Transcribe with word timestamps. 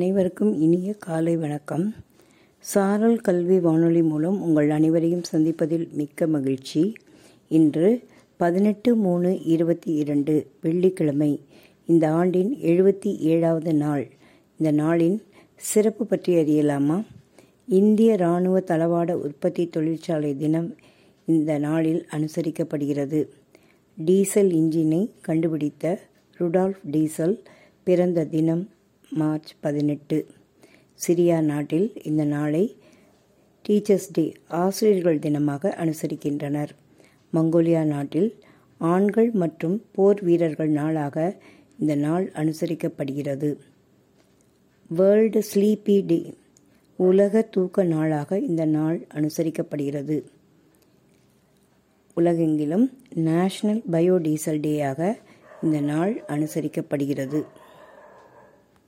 அனைவருக்கும் 0.00 0.60
இனிய 0.60 0.94
காலை 0.94 1.36
வணக்கம். 1.36 1.94
சாரல் 2.58 3.18
கல்வி 3.18 3.60
வானொலி 3.60 4.02
மூலம் 4.02 4.42
உங்கள் 4.42 4.70
அனைவரையும் 4.70 5.22
சந்திப்பதில் 5.32 5.92
மிக்க 5.92 6.26
மகிழ்ச்சி. 6.26 6.92
இன்று 7.48 8.00
பதினெட்டு 8.36 8.94
மூணு 8.94 9.42
இருபத்தி 9.44 9.92
இரண்டு 9.92 10.46
வெள்ளிக்கிழமை 10.60 11.40
இந்த 11.86 12.10
ஆண்டின் 12.10 12.56
எழுபத்தி 12.62 13.18
ஏழாவது 13.18 13.74
நாள். 13.74 14.10
இந்த 14.58 14.82
நாளின் 14.82 15.22
சிறப்பு 15.56 16.06
பற்றி 16.06 16.34
அறியலாமா? 16.34 17.04
இந்திய 17.68 18.12
இராணுவ 18.12 18.60
தளவாட 18.60 19.12
உற்பத்தி 19.12 19.68
தொழிற்சாலை 19.68 20.36
தினம் 20.36 20.74
இந்த 21.26 21.58
நாளில் 21.58 22.06
அனுசரிக்கப்படுகிறது. 22.10 23.28
டீசல் 24.04 24.50
இன்ஜினை 24.50 25.10
கண்டுபிடித்த 25.20 26.00
ருடால்ஃப் 26.38 26.80
டீசல் 26.90 27.42
பிறந்த 27.82 28.24
தினம் 28.24 28.68
மார்ச் 29.10 29.52
பதினெட்டு. 29.60 30.26
சிரியா 31.06 31.40
நாட்டில் 31.40 31.92
இந்த 32.02 32.24
நாளை 32.24 32.76
டீச்சர்ஸ் 33.68 34.08
டே 34.12 34.32
ஆசிரியர்கள் 34.48 35.18
தினமாக 35.18 35.72
அனுசரிக்கின்றனர். 35.82 36.68
மங்கோலியா 37.32 37.84
நாட்டில் 37.84 38.38
ஆண்கள் 38.78 39.30
மற்றும் 39.30 39.84
போர் 39.92 40.22
வீரர்கள் 40.22 40.68
நாளாக 40.68 41.36
இந்த 41.78 41.94
நாள் 41.94 42.30
அனுசரிக்கப்படுகிறது. 42.34 43.56
வேர்ல்டு 44.88 45.42
ஸ்லீப்பி 45.54 46.06
டே 46.06 46.34
உலக 46.96 47.42
தூக்க 47.42 47.84
நாளாக 47.84 48.38
இந்த 48.38 48.64
நாள் 48.64 49.06
அனுசரிக்கப்படுகிறது. 49.14 50.22
உலகெங்கிலும் 52.14 52.98
நேஷனல் 53.14 53.82
பயோடீசல் 53.90 54.60
டேயாக 54.60 55.18
இந்த 55.62 55.80
நாள் 55.80 56.24
அனுசரிக்கப்படுகிறது. 56.28 57.42